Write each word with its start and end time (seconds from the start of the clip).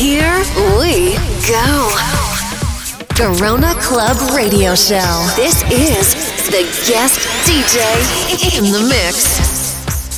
Here 0.00 0.40
we 0.80 1.14
go. 1.46 1.90
Corona 3.14 3.74
Club 3.74 4.16
Radio 4.34 4.74
Show. 4.74 4.96
This 5.36 5.62
is 5.70 6.16
the 6.48 6.64
guest 6.88 7.20
DJ 7.44 7.82
in 8.58 8.72
the 8.72 8.82
mix. 8.88 9.36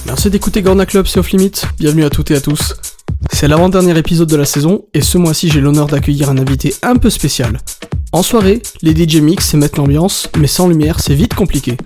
Merci 0.06 0.30
d'écouter 0.30 0.62
Gorna 0.62 0.86
Club, 0.86 1.08
c'est 1.08 1.18
Off 1.18 1.32
Limit. 1.32 1.62
Bienvenue 1.80 2.04
à 2.04 2.10
toutes 2.10 2.30
et 2.30 2.36
à 2.36 2.40
tous. 2.40 2.76
C'est 3.32 3.48
l'avant-dernier 3.48 3.98
épisode 3.98 4.28
de 4.28 4.36
la 4.36 4.44
saison 4.44 4.84
et 4.94 5.00
ce 5.00 5.18
mois-ci 5.18 5.48
j'ai 5.48 5.60
l'honneur 5.60 5.88
d'accueillir 5.88 6.30
un 6.30 6.38
invité 6.38 6.76
un 6.82 6.94
peu 6.94 7.10
spécial. 7.10 7.58
En 8.12 8.22
soirée, 8.22 8.62
les 8.82 8.94
DJ 8.94 9.16
mix 9.16 9.52
et 9.52 9.56
mettent 9.56 9.78
l'ambiance, 9.78 10.28
mais 10.38 10.46
sans 10.46 10.68
lumière 10.68 11.00
c'est 11.00 11.14
vite 11.14 11.34
compliqué. 11.34 11.76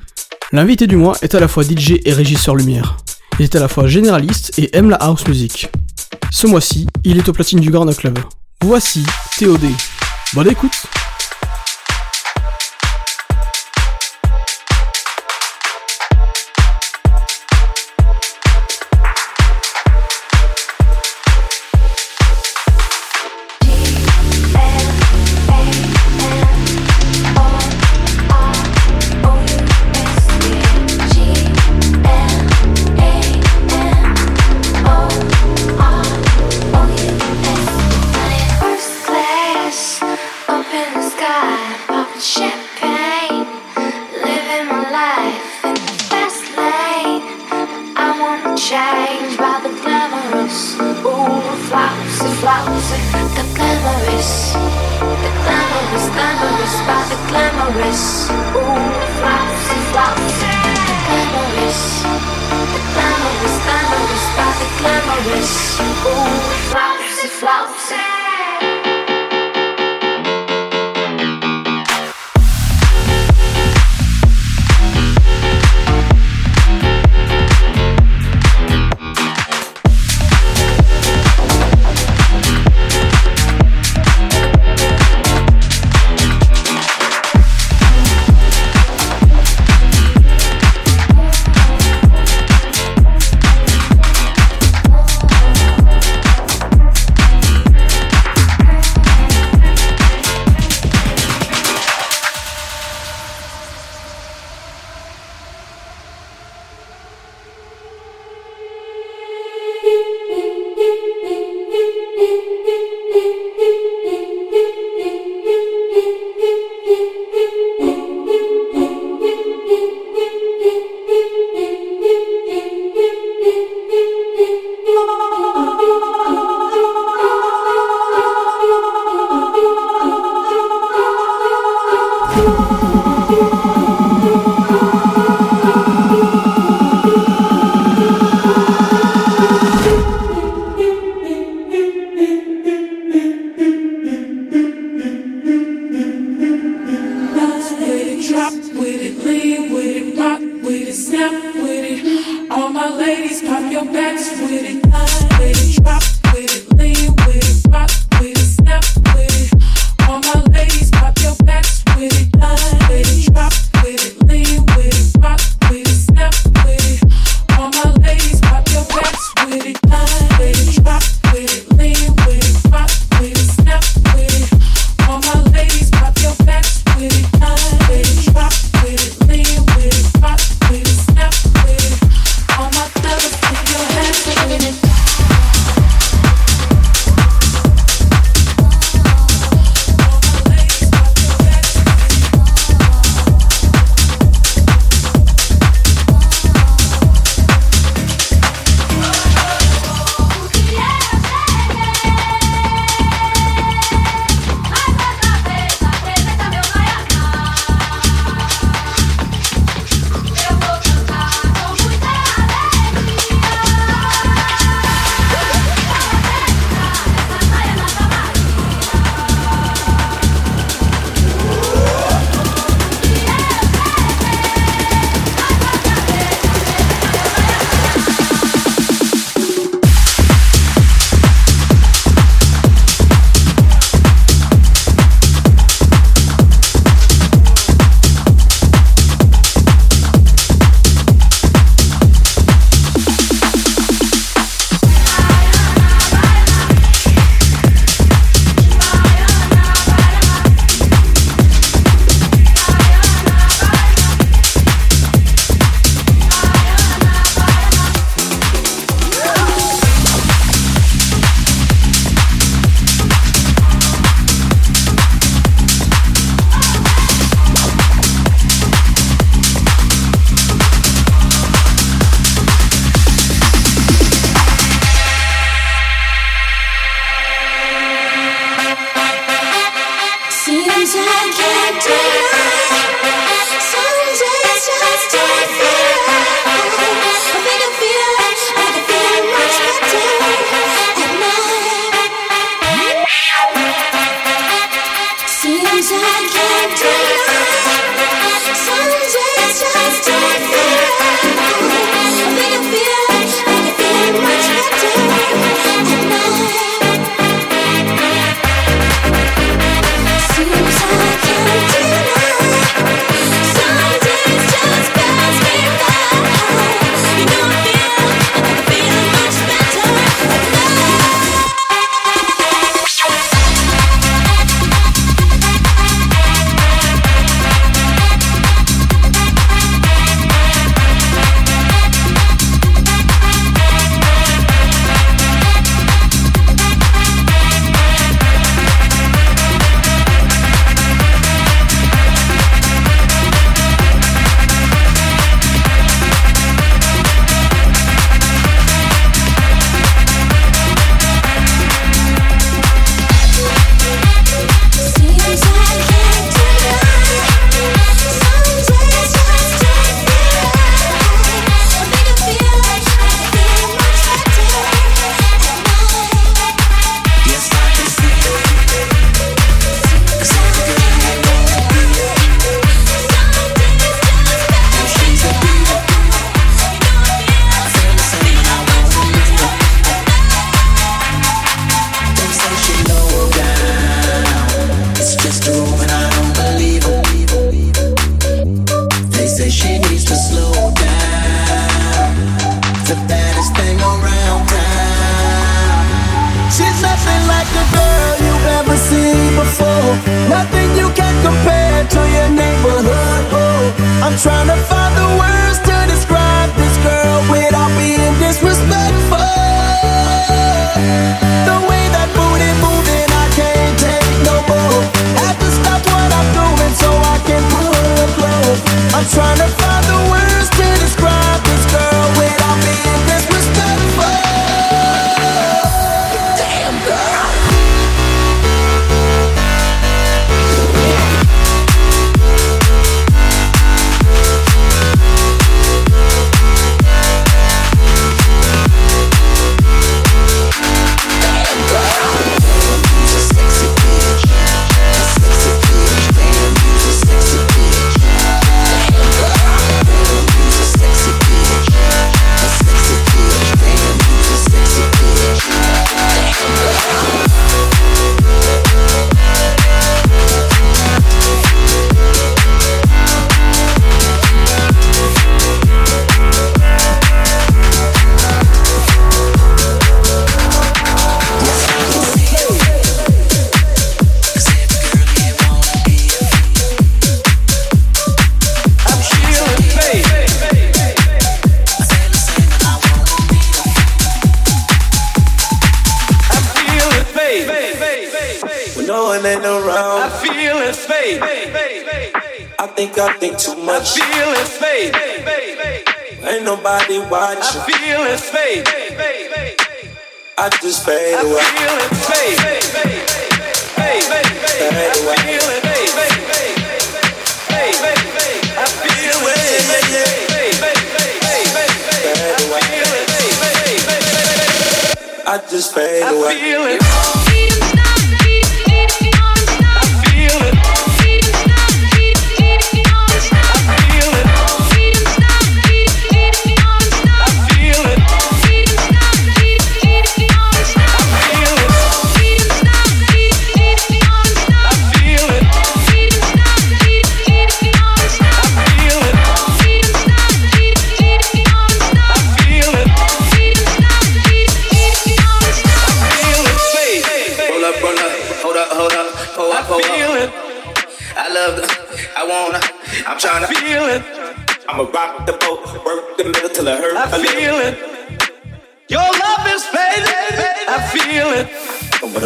L'invité 0.52 0.86
du 0.86 0.96
mois 0.96 1.16
est 1.22 1.34
à 1.34 1.40
la 1.40 1.48
fois 1.48 1.62
DJ 1.62 1.94
et 2.04 2.12
régisseur 2.12 2.56
lumière. 2.56 2.98
Il 3.38 3.44
est 3.44 3.56
à 3.56 3.60
la 3.60 3.68
fois 3.68 3.86
généraliste 3.86 4.52
et 4.58 4.76
aime 4.76 4.90
la 4.90 4.96
house 4.96 5.26
music. 5.26 5.70
Ce 6.30 6.46
mois-ci, 6.46 6.86
il 7.04 7.16
est 7.18 7.28
au 7.28 7.32
platine 7.32 7.60
du 7.60 7.70
Gorna 7.70 7.94
Club. 7.94 8.18
Voici 8.62 9.04
TOD. 9.38 9.64
Bonne 10.34 10.48
écoute 10.48 10.86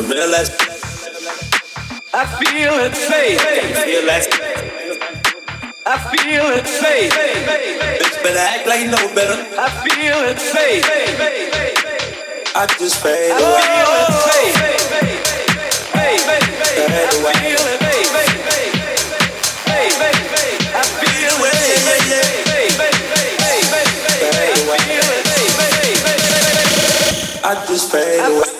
the 0.02 0.14
real 0.14 0.34
as 0.34 0.48
I 2.12 2.24
feel 2.38 2.72
it 2.84 2.96
fade. 2.96 3.38
I 5.86 5.98
feel 6.10 6.44
it 6.56 6.66
fade. 6.66 7.12
Bitch 8.00 8.22
better 8.22 8.38
act 8.38 8.66
like 8.66 8.80
you 8.80 8.90
know 8.90 9.14
better. 9.14 9.36
I 9.58 9.68
feel 9.84 10.18
it 10.30 10.38
fade. 10.38 10.84
I 12.54 12.66
just 12.78 13.02
fade 13.02 13.30
away. 13.30 13.40
I 13.40 13.72
feel 13.72 13.96
it 14.00 14.14
safe. 14.30 14.56
Fade. 15.92 16.20
I 16.22 17.14
feel 17.42 17.66
it 17.66 17.80
I 27.42 27.54
just 27.66 27.90
fade 27.90 28.20
away. 28.20 28.59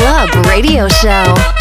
Club 0.00 0.30
Radio 0.46 0.88
Show. 0.88 1.59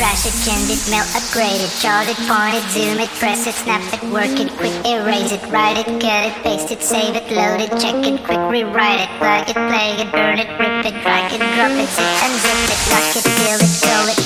Trash 0.00 0.24
it, 0.24 0.32
change 0.48 0.70
it, 0.72 0.80
melt, 0.90 1.04
upgrade 1.14 1.60
it, 1.60 1.68
chart 1.78 2.08
it, 2.08 2.16
point 2.24 2.56
it, 2.56 2.64
zoom 2.72 2.98
it, 3.00 3.10
press 3.20 3.46
it, 3.46 3.52
snap 3.52 3.84
it, 3.92 4.02
work 4.08 4.32
it, 4.40 4.48
quick, 4.56 4.72
erase 4.86 5.30
it, 5.30 5.42
write 5.52 5.76
it, 5.76 5.84
cut 6.00 6.24
it, 6.24 6.32
paste 6.42 6.70
it, 6.72 6.80
save 6.80 7.16
it, 7.16 7.30
load 7.30 7.60
it, 7.60 7.68
check 7.76 8.00
it, 8.08 8.24
quick, 8.24 8.40
rewrite 8.48 9.00
it, 9.04 9.10
plug 9.18 9.46
it, 9.46 9.54
play 9.68 10.00
it, 10.00 10.10
burn 10.10 10.38
it, 10.38 10.48
rip 10.58 10.86
it, 10.86 10.96
drag 11.02 11.30
it, 11.34 11.44
drop 11.52 11.76
it, 11.76 11.88
zip 11.92 12.16
and 12.24 12.32
zip 12.40 12.56
it, 12.72 12.80
lock 12.88 13.14
it, 13.14 13.28
fill 13.28 13.60
it, 13.60 13.68
fill 13.68 14.08
it. 14.08 14.19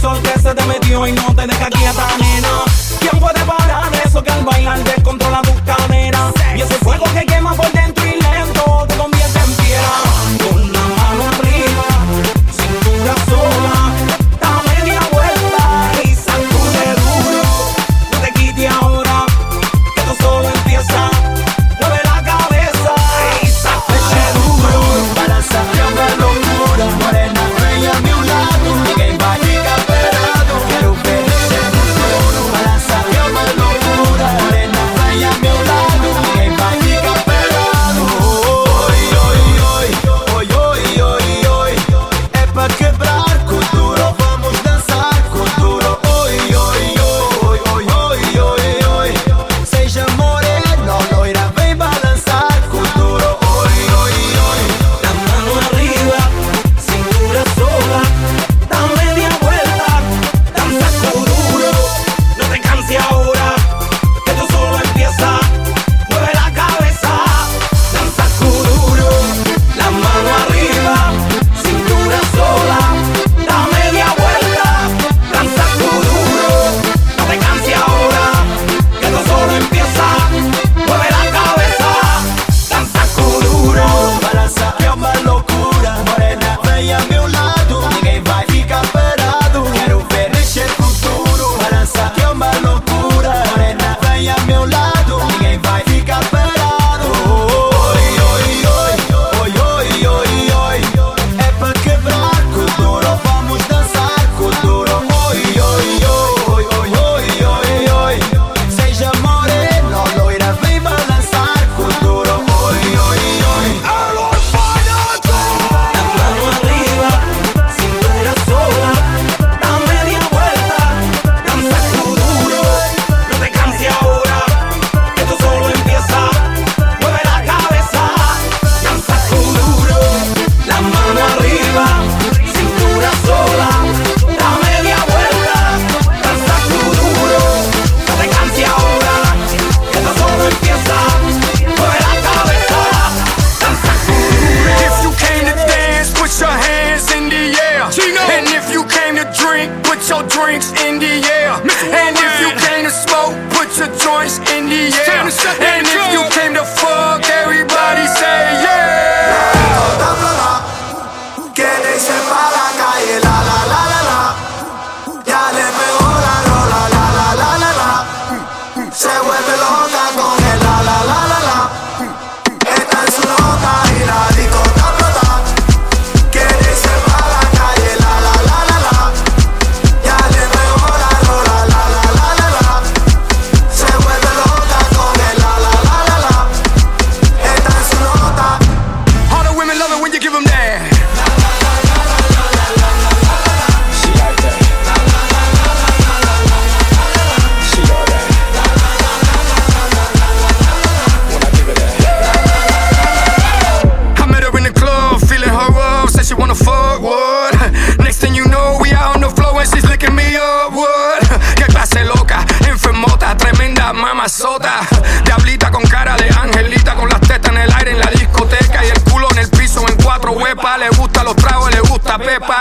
sol 0.00 0.20
que 0.22 0.38
se 0.40 0.54
te 0.54 0.66
metió 0.66 1.06
y 1.06 1.12
no 1.12 1.34
te 1.34 1.46
deja 1.46 1.68
quieta 1.70 2.08
ni 2.18 2.35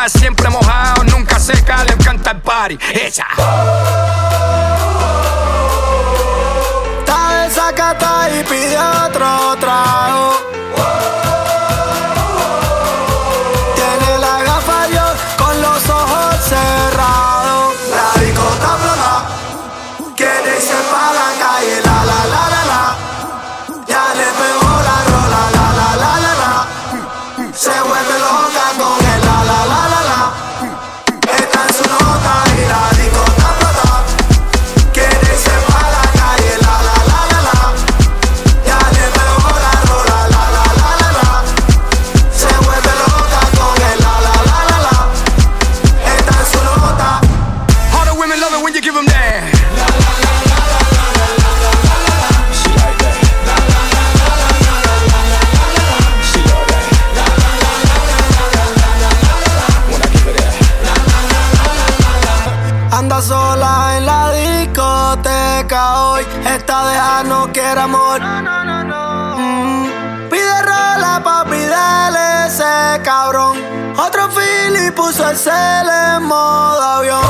siempre 0.09 0.49
mojado, 0.49 1.03
nunca 1.05 1.39
seca, 1.39 1.83
le 1.83 1.93
encanta 1.93 2.31
el 2.31 2.41
party. 2.41 2.77
Ella. 2.93 3.27
Está 6.99 7.43
desacatada 7.43 8.39
y 8.39 8.43
pide 8.43 8.77
otro 8.77 9.54
se 75.35 75.51
le 75.51 76.19
moda 76.21 76.97
avión. 76.97 77.24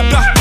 Bla 0.00 0.08
bla 0.08 0.39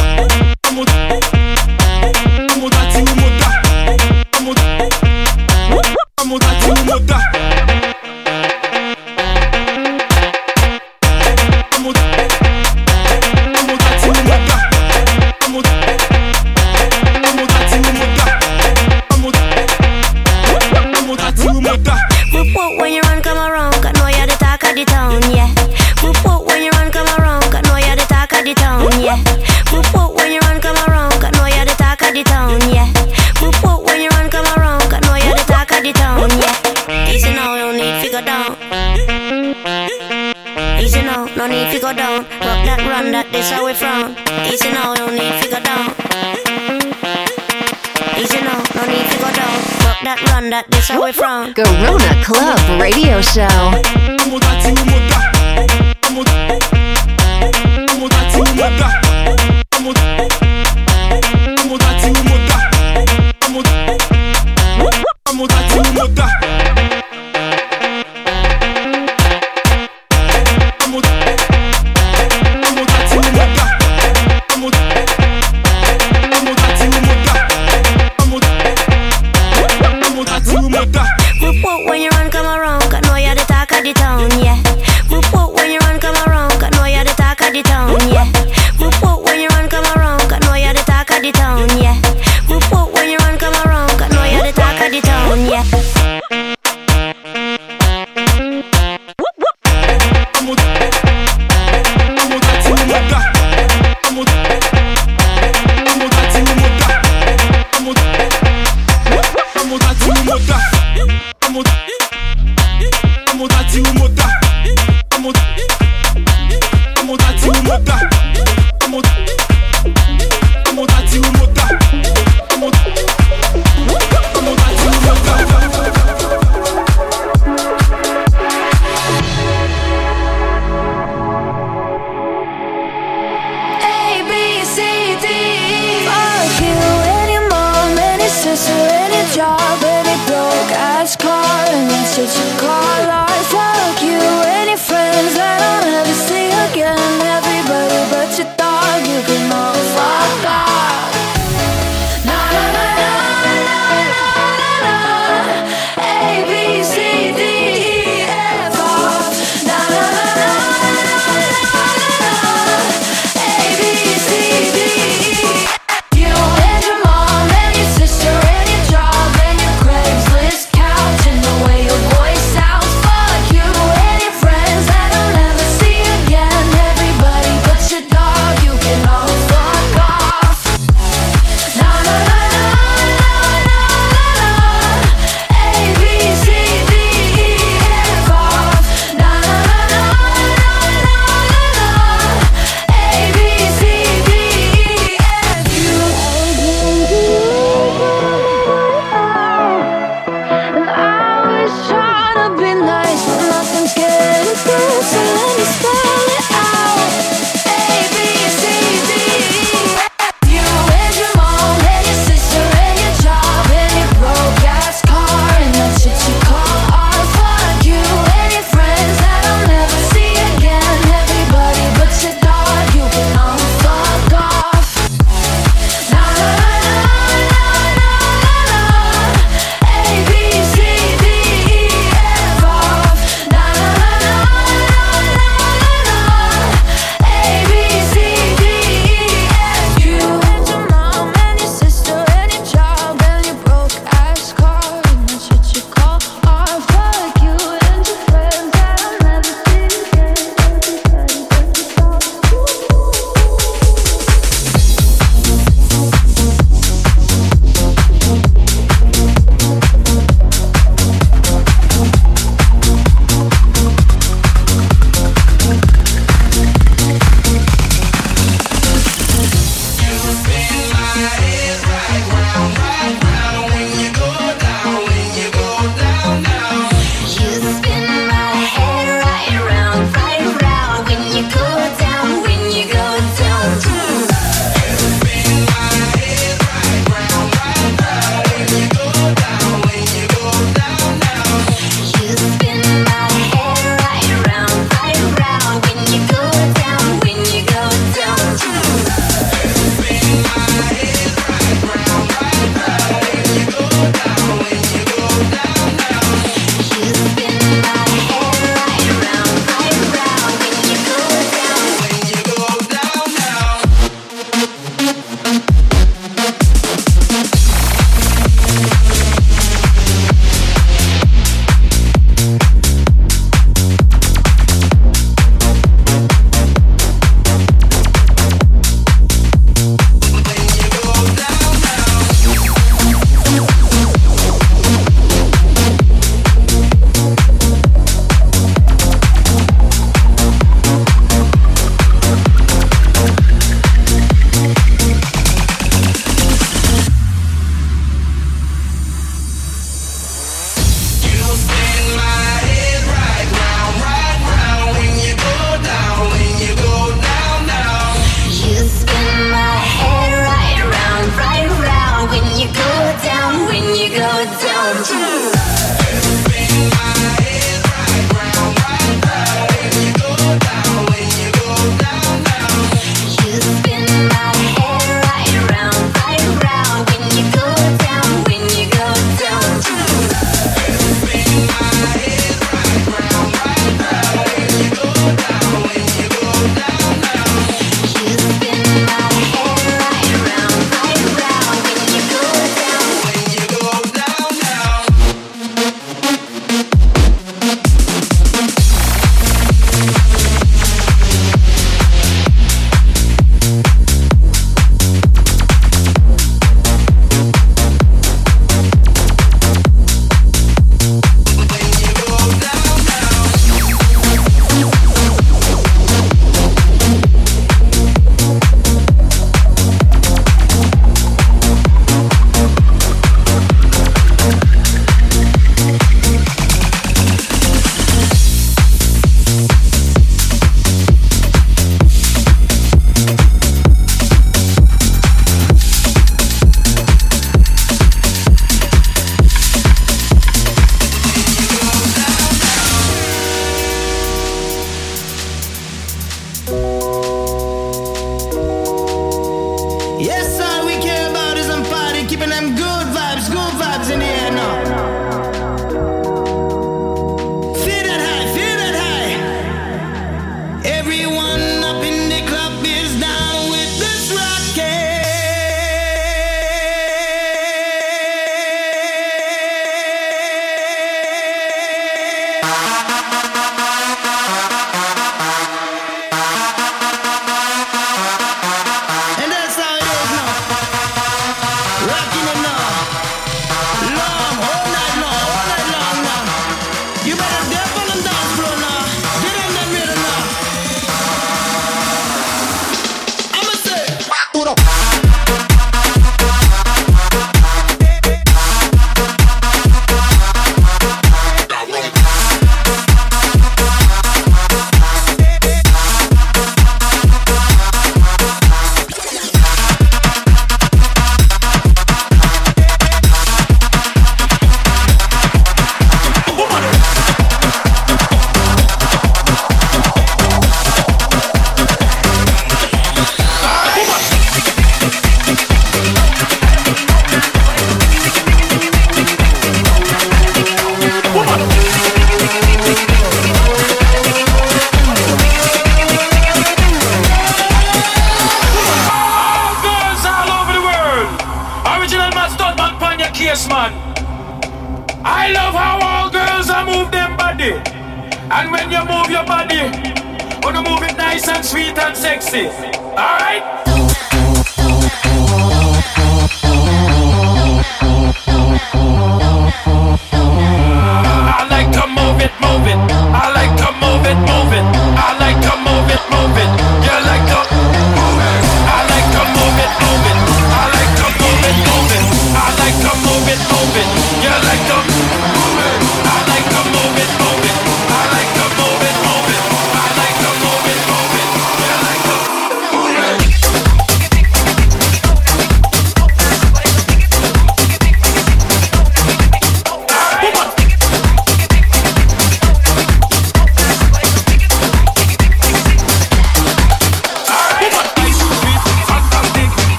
Show. 53.22 53.99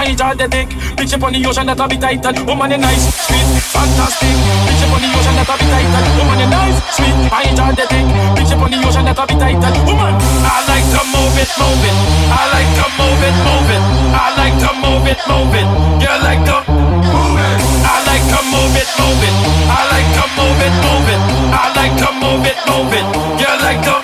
I 0.00 0.16
jar 0.16 0.32
the 0.34 0.48
dick. 0.48 0.72
Bitch 0.96 1.12
up 1.12 1.28
on 1.28 1.36
the 1.36 1.44
ocean 1.44 1.68
that'll 1.68 1.84
be 1.84 2.00
tighter. 2.00 2.32
Woman, 2.48 2.72
you 2.72 2.80
nice, 2.80 3.04
sweet, 3.20 3.44
fantastic. 3.68 4.32
Bitch 4.64 4.80
up 4.80 4.96
on 4.96 5.00
the 5.04 5.12
ocean 5.12 5.36
that'll 5.36 5.60
be 5.60 5.66
tighter. 5.68 6.00
Woman, 6.16 6.40
you 6.40 6.48
nice, 6.48 6.78
sweet. 6.96 7.16
I 7.28 7.44
jar 7.52 7.68
the 7.76 7.84
dick. 7.84 8.08
Bitch 8.32 8.48
up 8.48 8.64
on 8.64 8.72
the 8.72 8.80
ocean 8.80 9.04
that'll 9.04 9.28
be 9.28 9.36
tighter. 9.36 9.68
Woman, 9.84 10.16
I 10.16 10.56
like 10.72 10.88
to 10.88 11.04
move 11.04 11.36
it, 11.36 11.52
move 11.60 11.84
it. 11.84 11.96
I 12.32 12.48
like 12.48 12.72
to 12.80 12.86
move 12.96 13.20
it, 13.28 13.36
move 13.44 13.68
it. 13.76 13.82
I 14.16 14.26
like 14.40 14.56
to 14.64 14.70
move 14.80 15.04
it, 15.04 15.20
move 15.28 15.52
it. 15.52 15.68
You 16.00 16.14
like 16.24 16.42
to 16.48 16.56
move 16.64 17.36
it. 17.36 17.60
I 17.84 18.00
like 18.08 18.24
to 18.24 18.40
move 18.48 18.72
it, 18.80 18.88
move 18.96 19.20
it. 19.20 19.36
I 19.68 19.84
like 19.84 20.10
to 20.16 20.24
move 20.32 20.60
it, 20.64 20.74
move 20.80 21.08
it. 21.12 21.20
I 21.52 21.64
like 21.76 21.94
to 22.00 22.08
move 22.24 22.48
it, 22.48 22.56
move 22.64 22.92
it. 22.96 23.04
You 23.36 23.52
like 23.68 23.84
to 23.84 23.96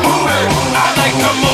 move 0.00 0.32
it. 0.32 0.48
I 0.80 0.86
like 0.96 1.16
to 1.20 1.30
move 1.44 1.44
it. 1.44 1.51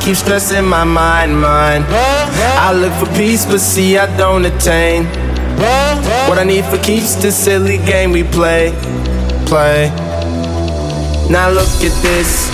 Keep 0.00 0.16
stressing 0.16 0.64
my 0.64 0.84
mind, 0.84 1.40
mind. 1.40 1.84
I 1.88 2.72
look 2.72 2.92
for 2.94 3.12
peace, 3.14 3.44
but 3.44 3.60
see, 3.60 3.98
I 3.98 4.06
don't 4.16 4.44
attain. 4.44 5.04
What 6.28 6.38
I 6.38 6.44
need 6.44 6.64
for 6.64 6.78
keeps 6.78 7.14
this 7.16 7.36
silly 7.36 7.78
game 7.78 8.12
we 8.12 8.24
play, 8.24 8.72
play. 9.46 9.90
Now 11.28 11.50
look 11.50 11.68
at 11.84 11.94
this. 12.02 12.50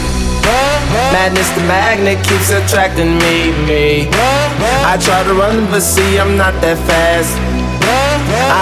Madness, 1.12 1.48
the 1.50 1.62
magnet 1.66 2.18
keeps 2.26 2.50
attracting 2.50 3.18
me, 3.18 3.52
me. 3.66 4.08
I 4.84 4.98
try 5.00 5.22
to 5.24 5.34
run, 5.34 5.66
but 5.66 5.80
see, 5.80 6.18
I'm 6.18 6.36
not 6.36 6.54
that 6.62 6.78
fast. 6.86 7.32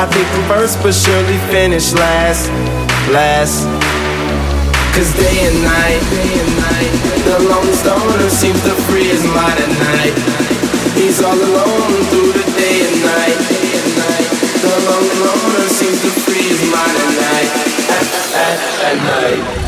I 0.01 0.07
think 0.13 0.27
I'm 0.29 0.45
first, 0.49 0.83
but 0.83 0.95
surely 0.95 1.39
finish 1.51 1.93
last, 1.93 2.49
last. 3.13 3.65
Cause 4.95 5.11
day 5.17 5.49
and 5.49 5.59
night, 5.65 6.01
day 6.11 6.39
and 6.39 6.49
night, 6.49 6.54
the 7.25 7.39
lone 7.49 7.73
stoner 7.73 8.29
seems 8.29 8.61
to 8.63 8.75
free 8.87 9.09
his 9.09 9.25
mind 9.25 9.59
at 9.59 9.73
night. 9.81 10.17
He's 10.95 11.21
all 11.23 11.35
alone 11.35 11.97
through 12.13 12.33
the 12.33 12.47
day 12.57 12.85
and 12.85 12.97
night. 13.01 13.41
The 14.61 14.75
lone 14.89 15.11
loner 15.25 15.69
seems 15.69 16.01
to 16.03 16.11
free 16.23 16.43
his 16.43 16.61
mind 16.71 16.97
at 17.05 17.13
night, 17.25 17.51
at, 17.97 18.07
at, 18.37 18.61
at 18.89 18.97
night. 19.03 19.64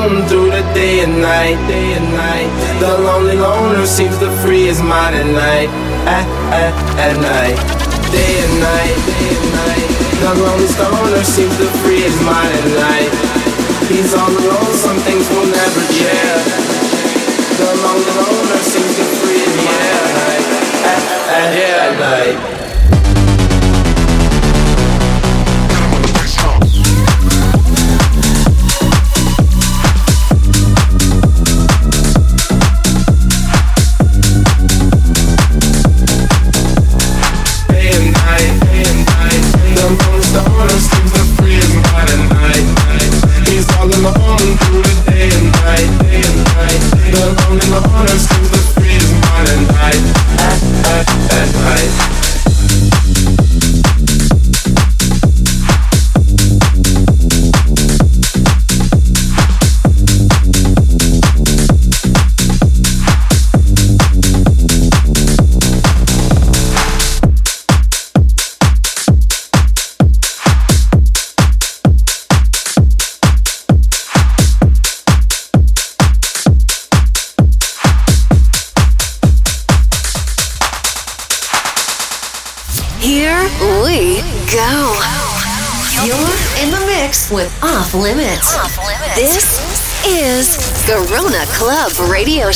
All 0.00 0.22
through 0.28 0.48
the 0.48 0.64
day 0.72 1.04
and 1.04 1.20
night, 1.20 1.60
day 1.68 1.92
and 1.92 2.08
night. 2.16 2.50
The 2.80 2.88
lonely 3.04 3.36
loner 3.36 3.84
seems 3.86 4.16
to 4.18 4.30
free 4.40 4.64
his 4.66 4.80
mind 4.80 5.14
at 5.16 5.28
night, 5.28 5.68
at, 6.08 6.26
at, 6.56 6.74
at 6.96 7.14
night. 7.20 7.58
Day 8.08 8.32
and 8.44 8.54
night, 8.64 8.96
day 9.04 9.28
and 9.36 9.48
night. 9.60 9.88
The 10.24 10.32
lonely 10.40 10.68
stoner 10.72 11.24
seems 11.24 11.54
to 11.60 11.68
free 11.84 12.00
his 12.00 12.16
mind 12.24 12.48
at 12.48 12.66
night. 12.80 13.12
He's 13.92 14.14
all 14.14 14.32
alone, 14.32 14.74
some 14.80 14.98
things 15.04 15.28
will 15.28 15.48
never 15.48 15.82
change. 15.92 16.48
The 17.60 17.68
lonely 17.84 18.12
loner 18.16 18.60
seems 18.64 18.92
to 18.96 19.04
free 19.20 19.40
his 19.44 19.56
mind 19.68 19.90
at 20.00 20.10
night, 20.16 20.46
at, 20.92 21.02
at, 21.28 21.52
at 21.76 21.92
night. 22.00 22.49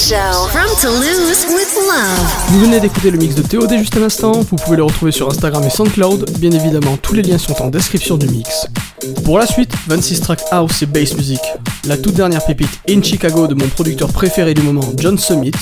With 0.05 1.77
Love. 1.89 2.51
Vous 2.51 2.61
venez 2.61 2.79
d'écouter 2.79 3.11
le 3.11 3.17
mix 3.17 3.35
de 3.35 3.41
TOD 3.41 3.73
juste 3.79 3.97
à 3.97 4.01
l'instant, 4.01 4.33
vous 4.33 4.57
pouvez 4.57 4.77
le 4.77 4.83
retrouver 4.83 5.13
sur 5.13 5.31
Instagram 5.31 5.65
et 5.65 5.71
SoundCloud, 5.71 6.39
bien 6.41 6.51
évidemment 6.51 6.99
tous 6.99 7.15
les 7.15 7.23
liens 7.23 7.39
sont 7.39 7.63
en 7.63 7.69
description 7.69 8.19
du 8.19 8.29
mix. 8.29 8.67
Pour 9.25 9.39
la 9.39 9.47
suite, 9.47 9.73
26 9.87 10.21
tracks 10.21 10.45
house 10.51 10.83
et 10.83 10.87
bass 10.87 11.15
music, 11.15 11.41
la 11.87 11.97
toute 11.97 12.13
dernière 12.13 12.45
pépite 12.45 12.81
In 12.87 13.01
Chicago 13.03 13.47
de 13.47 13.55
mon 13.55 13.67
producteur 13.67 14.13
préféré 14.13 14.53
du 14.53 14.61
moment 14.61 14.85
John 14.99 15.19
Summit, 15.19 15.53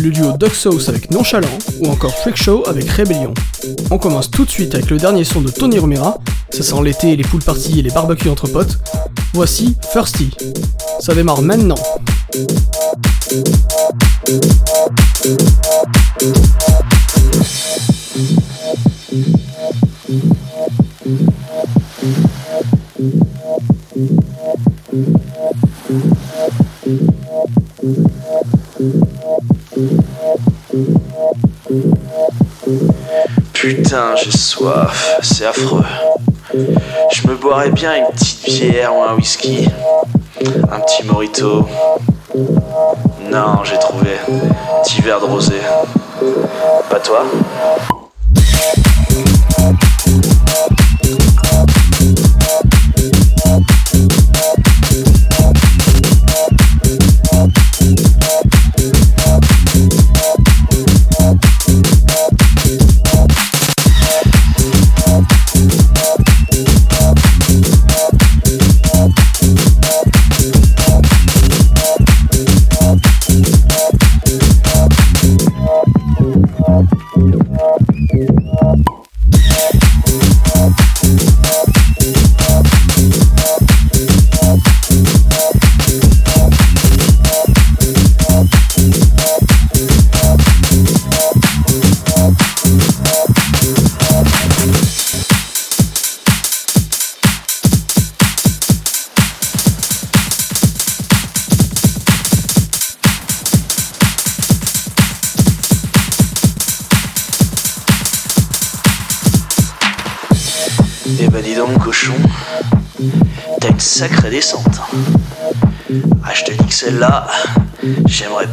le 0.00 0.10
duo 0.10 0.32
Duck 0.32 0.54
Sauce 0.54 0.88
avec 0.88 1.10
Nonchalant 1.10 1.58
ou 1.80 1.90
encore 1.90 2.14
Freak 2.14 2.42
Show 2.42 2.64
avec 2.66 2.88
Rebellion. 2.88 3.34
On 3.90 3.98
commence 3.98 4.30
tout 4.30 4.46
de 4.46 4.50
suite 4.50 4.74
avec 4.74 4.88
le 4.88 4.96
dernier 4.96 5.24
son 5.24 5.42
de 5.42 5.50
Tony 5.50 5.78
Romera, 5.78 6.16
ça 6.48 6.62
sent 6.62 6.82
l'été, 6.82 7.16
les 7.16 7.24
pool 7.24 7.42
parties 7.42 7.80
et 7.80 7.82
les 7.82 7.90
barbecues 7.90 8.30
entre 8.30 8.48
potes. 8.48 8.78
Voici 9.34 9.76
Thirsty. 9.92 10.30
Ça 11.00 11.14
démarre 11.14 11.42
maintenant. 11.42 11.76
Putain, 33.52 34.16
j'ai 34.16 34.32
soif, 34.32 35.20
c'est 35.22 35.46
affreux. 35.46 35.84
Je 36.52 37.28
me 37.28 37.36
boirais 37.36 37.70
bien 37.70 37.96
une 37.96 38.06
petite 38.06 38.44
bière 38.44 38.96
ou 38.96 39.02
un 39.02 39.14
whisky. 39.14 39.68
Un 40.72 40.80
petit 40.80 41.04
morito. 41.04 41.68
Non, 43.30 43.62
j'ai 43.62 43.78
trouvé. 43.78 44.16
Petit 44.82 45.00
verre 45.02 45.20
de 45.20 45.26
rosé. 45.26 45.60
Pas 46.88 46.98
toi 46.98 47.24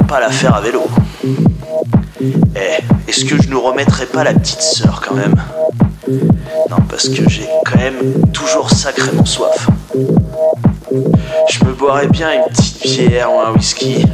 pas 0.07 0.19
la 0.21 0.31
faire 0.31 0.55
à 0.55 0.61
vélo. 0.61 0.83
Eh, 2.21 3.09
est-ce 3.09 3.25
que 3.25 3.41
je 3.41 3.49
nous 3.49 3.61
remettrais 3.61 4.05
pas 4.05 4.23
la 4.23 4.33
petite 4.33 4.61
sœur 4.61 5.01
quand 5.05 5.15
même? 5.15 5.35
Non, 6.07 6.77
parce 6.89 7.09
que 7.09 7.27
j'ai 7.29 7.47
quand 7.65 7.77
même 7.77 8.23
toujours 8.31 8.71
sacrément 8.71 9.25
soif. 9.25 9.67
Je 11.49 11.65
me 11.65 11.73
boirais 11.73 12.07
bien 12.07 12.33
une 12.33 12.43
petite 12.49 12.81
bière 12.83 13.33
ou 13.33 13.39
un 13.39 13.51
whisky, 13.51 14.05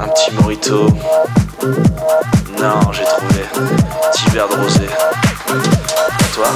un 0.00 0.08
petit 0.08 0.32
morito. 0.40 0.88
Non, 2.60 2.92
j'ai 2.92 3.04
trouvé. 3.04 3.42
Petit 4.12 4.30
verre 4.30 4.48
de 4.48 4.56
rosé. 4.56 4.86
Toi? 6.34 6.48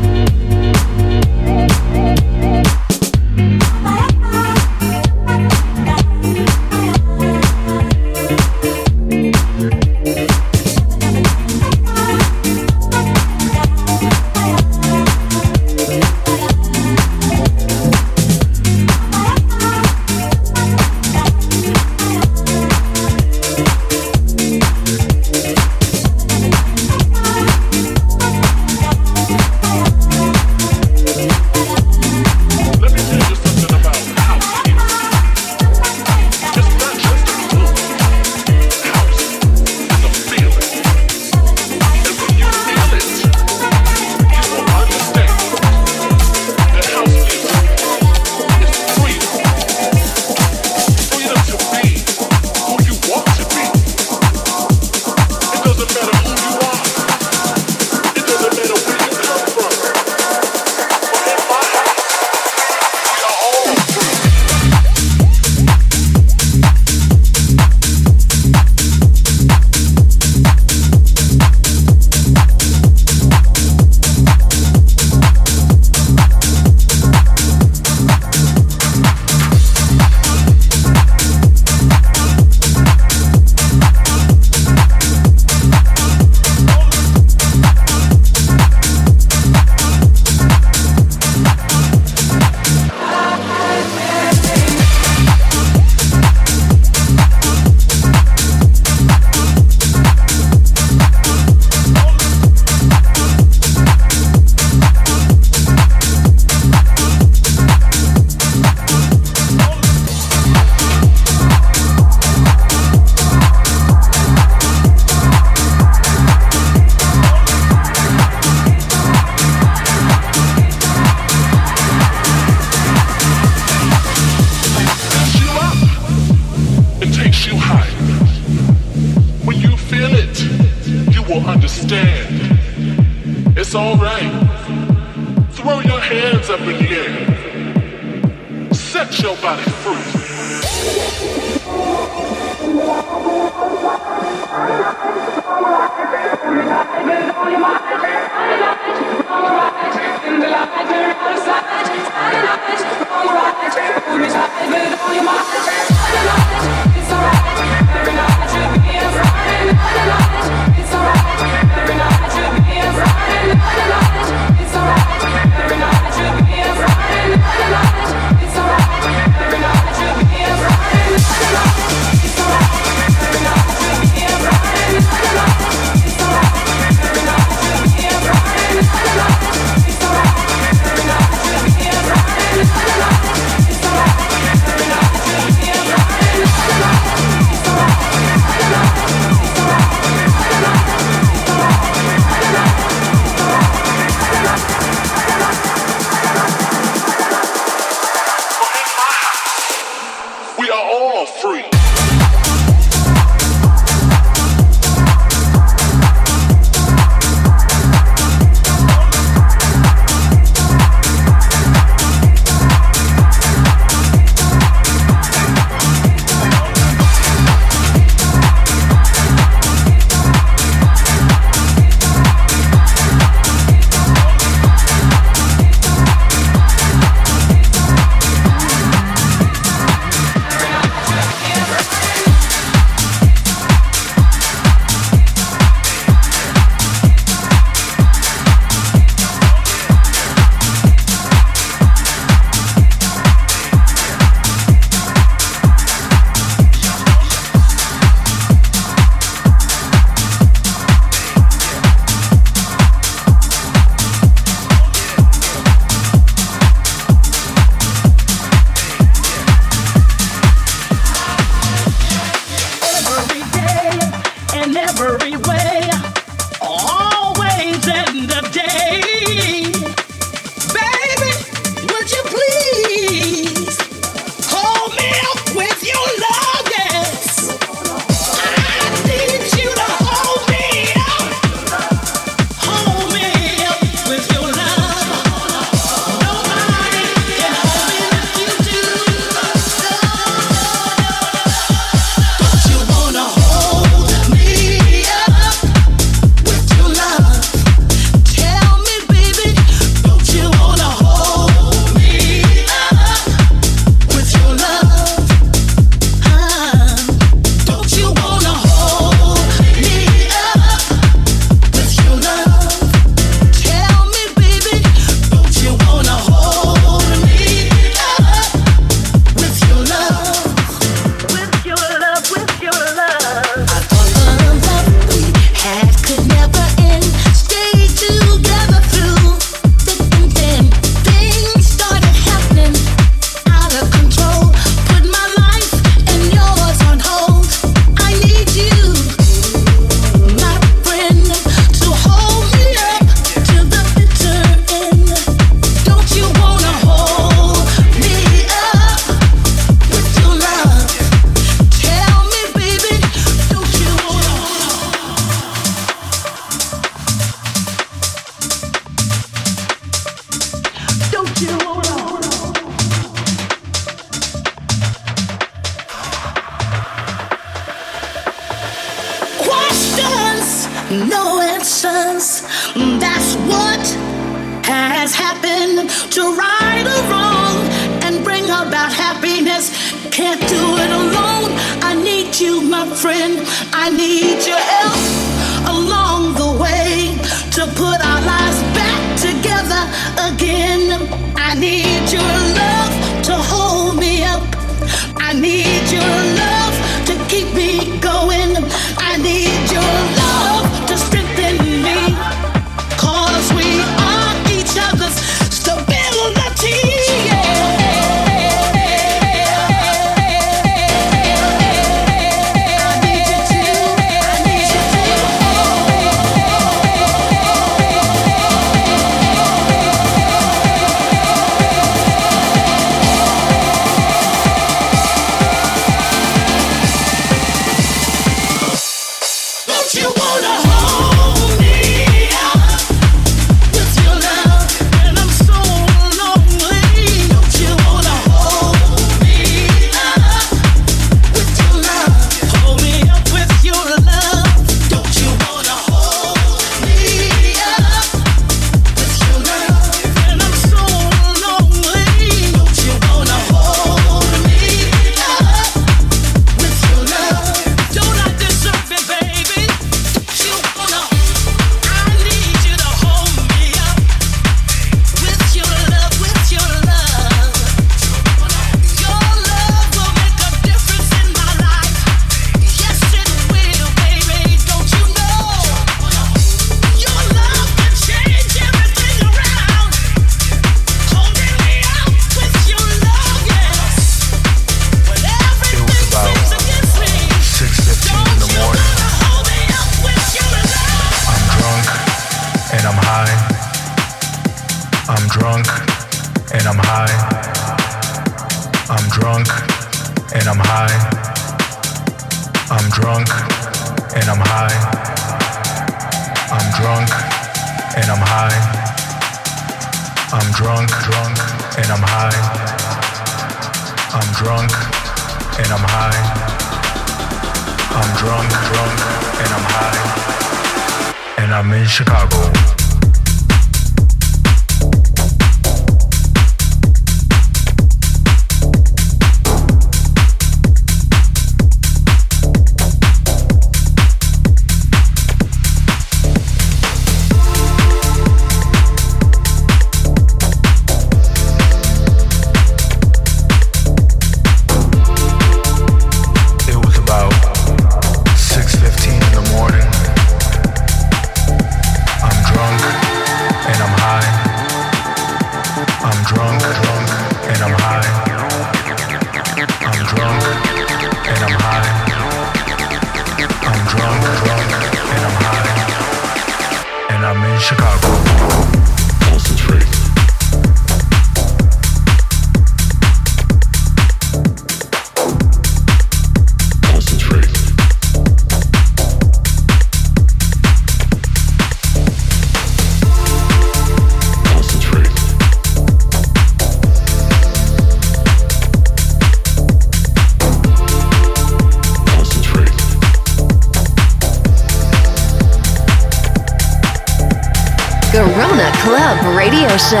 Show. 599.94 600.00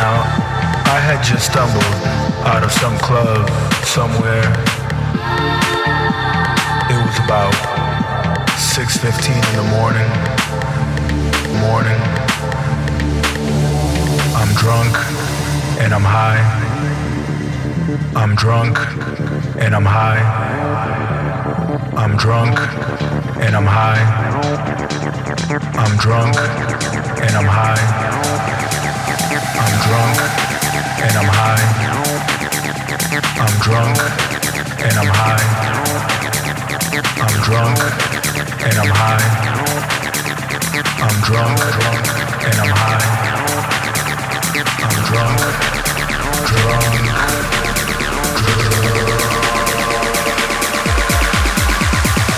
Now, 0.00 0.24
I 0.88 0.98
had 0.98 1.20
just 1.22 1.52
stumbled 1.52 1.84
out 2.48 2.64
of 2.64 2.72
some 2.72 2.96
club 3.00 3.44
somewhere. 3.84 4.48
It 6.88 6.96
was 7.04 7.16
about 7.20 7.52
6:15 8.56 9.36
in 9.36 9.56
the 9.60 9.68
morning. 9.76 10.08
Morning. 11.68 12.00
I'm 14.40 14.54
drunk 14.56 14.96
and 15.82 15.92
I'm 15.92 16.06
high. 16.18 16.40
I'm 18.16 18.34
drunk 18.34 18.78
and 19.60 19.74
I'm 19.74 19.84
high. 19.84 20.22
I'm 21.94 22.16
drunk 22.16 22.56
and 23.44 23.54
I'm 23.54 23.66
high. 23.66 24.02
I'm 25.76 25.94
drunk 25.98 26.36
and 27.20 27.36
I'm 27.36 27.50
high. 27.60 28.59
Drunk 29.90 30.22
and 31.02 31.14
I'm 31.18 31.26
high. 31.26 31.66
I'm 33.42 33.54
drunk 33.58 33.98
and 34.78 34.94
I'm 34.94 35.10
high. 35.10 35.42
I'm 37.18 37.34
drunk 37.42 37.74
and 38.62 38.78
I'm 38.78 38.94
high. 38.94 39.26
I'm 41.02 41.16
drunk, 41.26 41.58
drunk 41.58 42.06
and 42.46 42.58
I'm 42.62 42.70
high. 42.70 43.02
I'm 44.78 44.94
drunk, 45.10 45.42
drunk. 46.54 47.02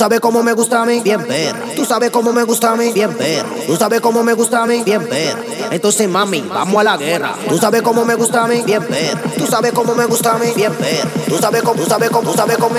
Sabes 0.01 0.21
cómo 0.21 0.43
me 0.43 0.55
gusta 0.55 0.81
a 0.81 0.87
mí, 0.87 1.01
bien 1.01 1.23
perra. 1.27 1.61
Tú 1.77 1.85
sabes 1.85 2.11
cómo 2.11 2.33
me 2.33 2.43
gusta 2.45 2.73
a 2.73 2.77
mí, 2.77 2.91
bien 2.91 3.13
perra. 3.13 3.51
Tú 3.67 3.77
sabes 3.77 4.01
cómo 4.01 4.23
me 4.23 4.33
gusta 4.33 4.63
a 4.63 4.67
mí, 4.67 4.83
bien 4.83 5.07
perra. 5.07 5.43
Entonces, 5.71 6.09
mami, 6.09 6.41
vamos 6.41 6.81
a 6.81 6.85
la 6.85 6.97
guerra. 6.97 7.35
Tú 7.47 7.59
sabes 7.59 7.83
cómo 7.83 8.07
me 8.07 8.15
gusta 8.15 8.45
a 8.45 8.49
mí, 8.49 8.63
bien 8.63 8.83
perra. 8.83 9.21
Tú 9.37 9.47
sabes 9.47 9.73
cómo 9.73 9.95
me 9.95 10.07
gusta 10.07 10.37
a 10.37 10.39
mí, 10.39 10.47
bien 10.57 10.73
perra. 10.73 11.11
Tú 11.29 11.37
sabes 11.37 11.61
cómo, 11.61 11.83
tú 11.83 11.87
sabes 11.87 12.09
cómo, 12.09 12.31
tú 12.31 12.35
sabes 12.35 12.57
cómo. 12.57 12.77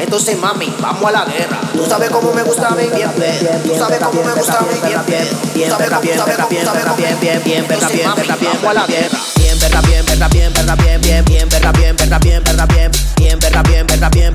Entonces, 0.00 0.36
mami, 0.40 0.74
vamos 0.80 1.04
a 1.04 1.12
la 1.12 1.24
guerra. 1.24 1.56
Tú 1.72 1.86
sabes 1.86 2.10
cómo 2.10 2.32
me 2.32 2.42
gusta 2.42 2.66
a 2.66 2.74
mí, 2.74 2.82
bien 2.92 3.12
perra. 3.12 3.58
Tú 3.62 3.76
sabes 3.78 4.00
cómo 4.00 4.24
me 4.24 4.32
gusta 4.32 4.58
a 4.58 4.62
mí, 4.62 4.88
bien 4.88 5.00
perra. 5.02 5.36
Bien 5.54 5.70
perra, 5.78 6.00
bien 6.00 6.18
perra, 6.18 6.46
bien 6.50 6.66
perra, 6.66 6.94
bien, 6.96 7.20
bien, 7.20 7.42
bien, 7.44 7.64
perra, 7.64 7.88
bien, 7.88 8.12
perra, 8.12 8.36
bien, 8.36 8.66
a 8.66 8.74
la 8.74 8.86
guerra. 8.86 9.18
Bien 9.36 9.58
perra, 9.60 9.80
bien 9.82 10.04
perra, 10.04 10.28
bien 10.28 10.52
perra, 10.52 10.74
bien, 10.74 11.00
bien, 11.00 11.24
bien, 11.24 11.48
perra, 11.48 11.70
bien, 11.70 11.94
perra, 11.94 12.18
bien, 12.18 12.42
perra, 12.42 12.66
bien, 12.66 12.90
bien, 13.16 13.38
perra, 13.38 13.62
bien, 13.62 13.86
perra, 13.86 14.08
bien, 14.10 14.10
perra, 14.10 14.10
bien, 14.10 14.34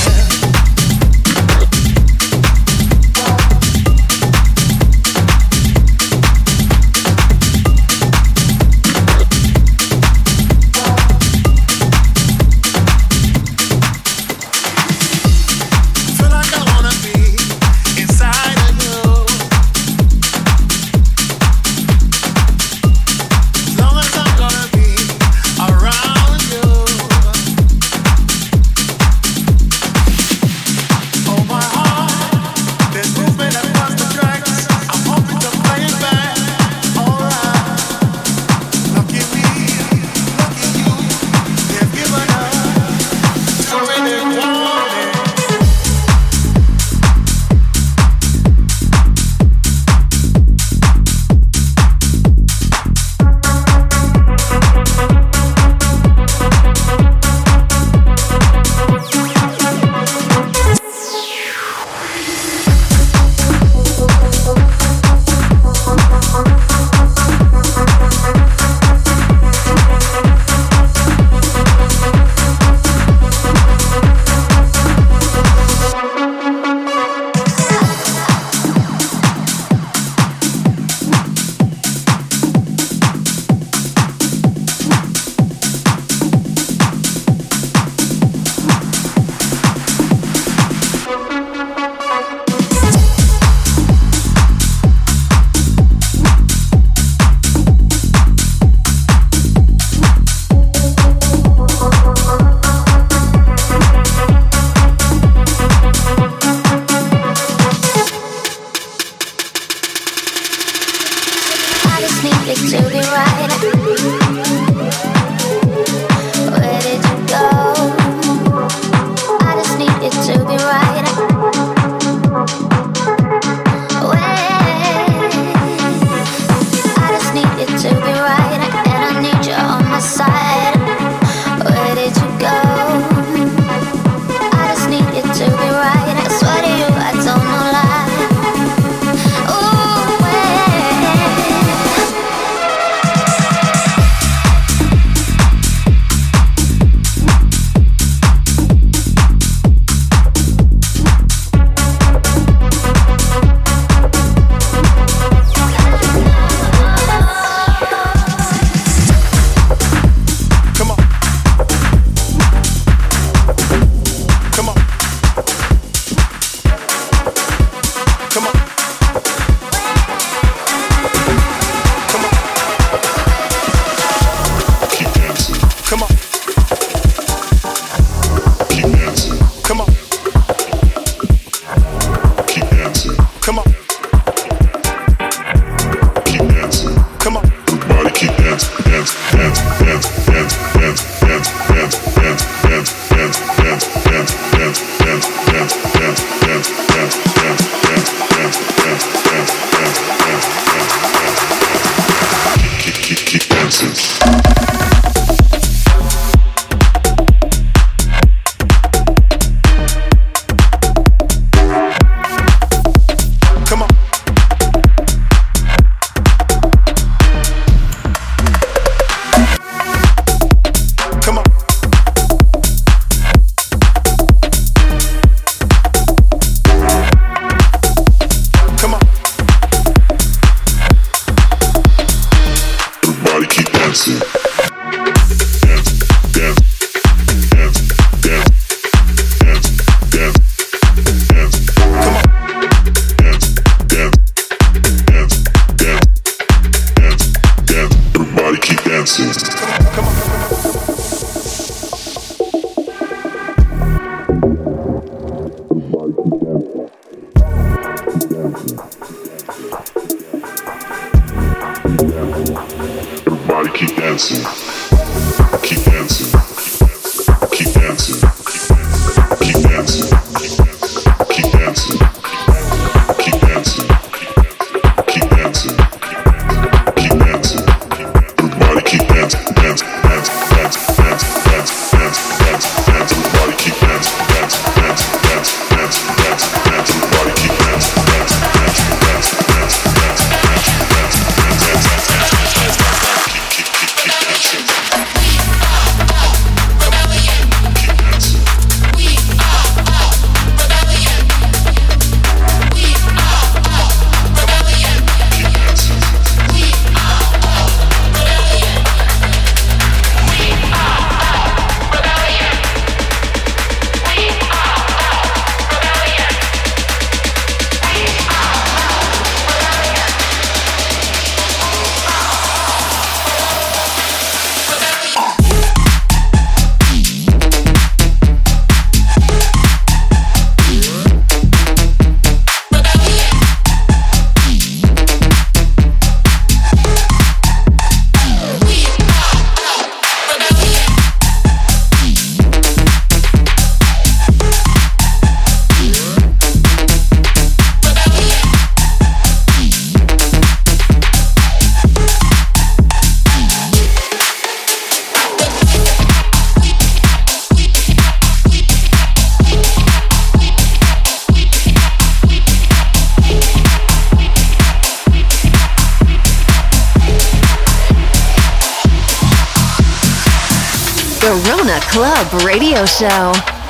Club 372.21 372.45
Radio 372.45 372.85
Show. 372.85 373.60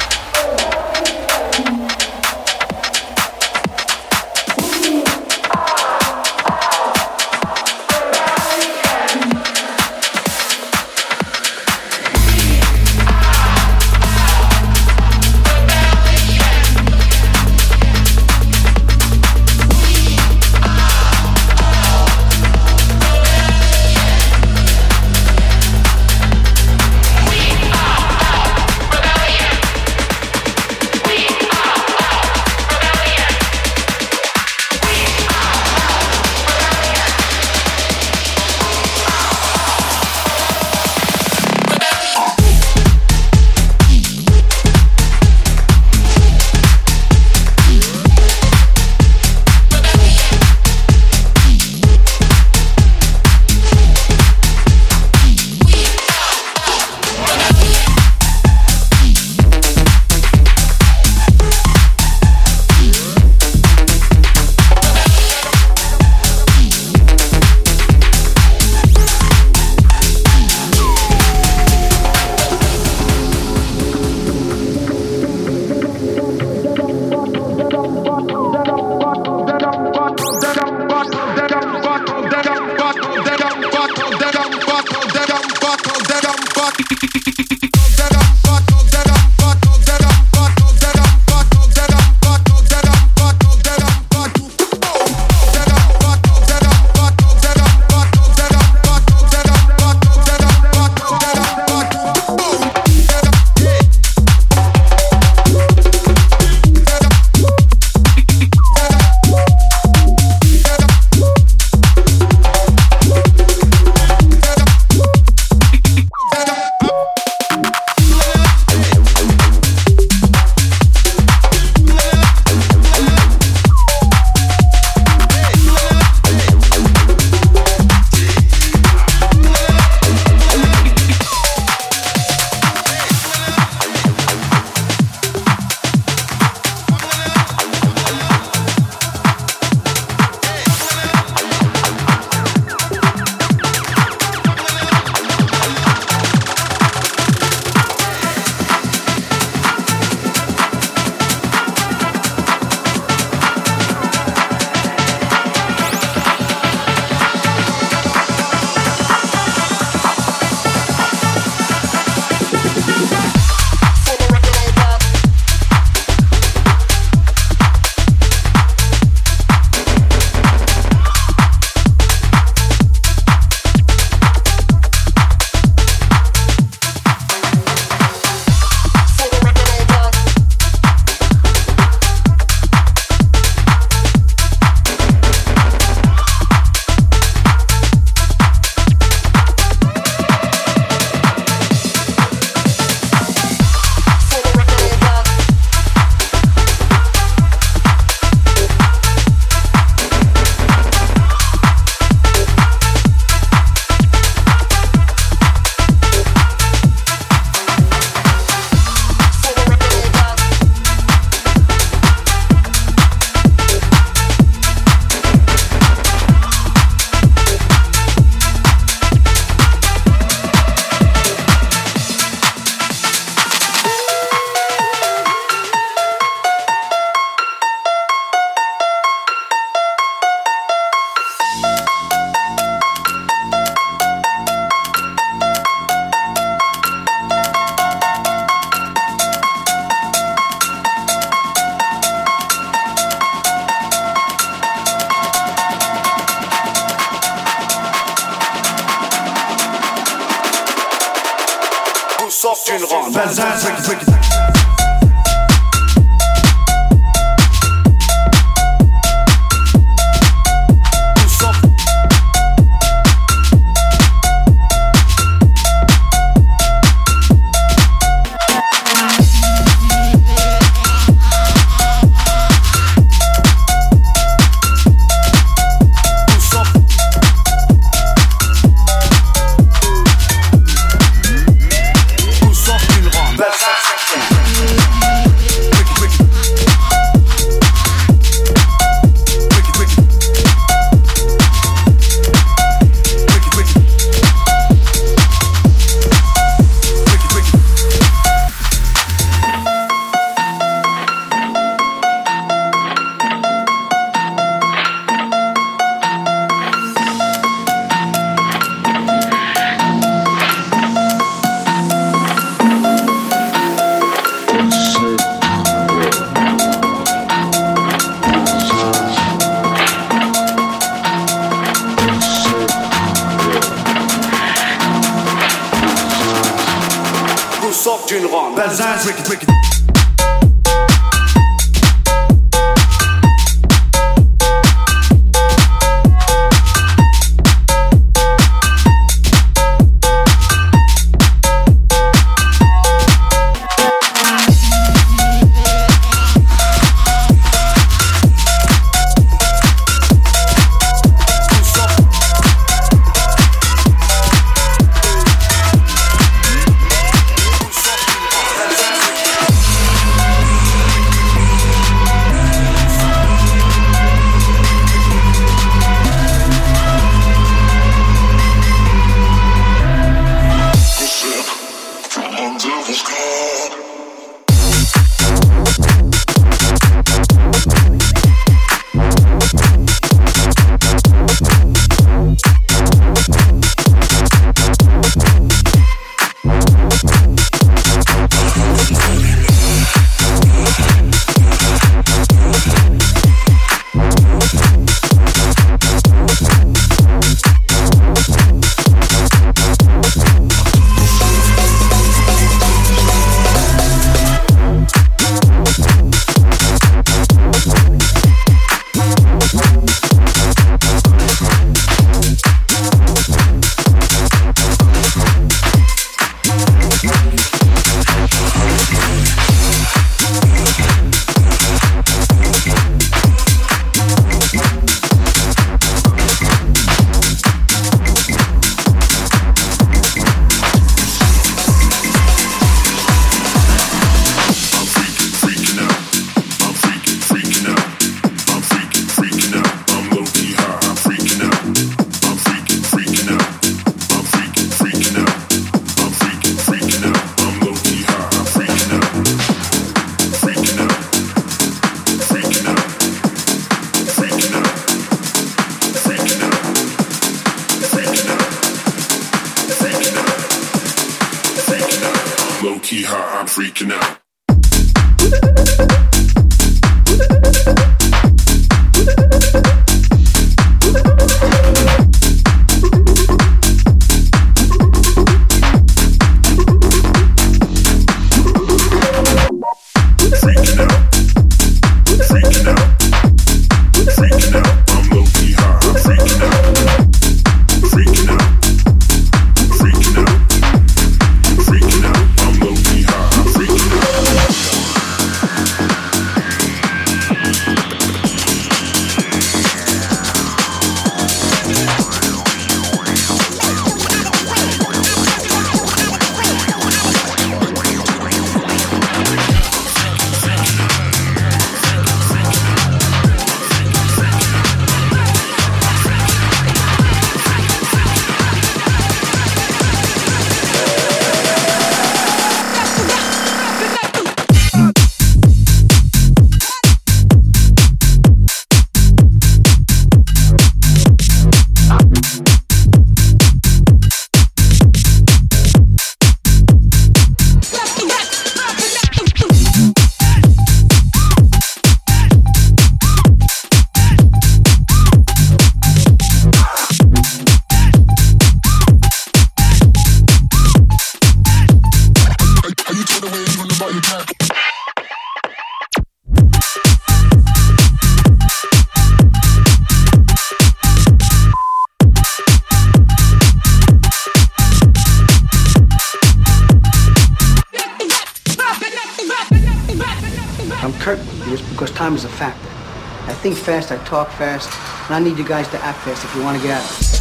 Talk 574.12 574.30
fast, 574.32 574.68
and 575.08 575.16
I 575.16 575.20
need 575.24 575.38
you 575.38 575.48
guys 575.48 575.70
to 575.70 575.78
act 575.82 576.00
fast 576.00 576.26
if 576.26 576.36
you 576.36 576.44
want 576.44 576.58
to 576.58 576.68
get 576.68 576.76
out. 576.76 577.12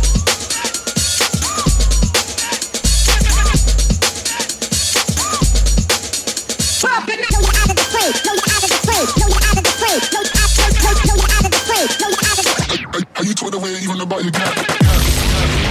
You 13.81 14.03
about 14.03 14.23
your 14.25 14.33
cat? 14.33 15.70